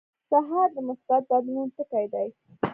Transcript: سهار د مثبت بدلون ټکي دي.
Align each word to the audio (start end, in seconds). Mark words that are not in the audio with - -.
سهار 0.29 0.67
د 0.75 0.77
مثبت 0.87 1.21
بدلون 1.31 1.67
ټکي 1.75 2.05
دي. 2.13 2.27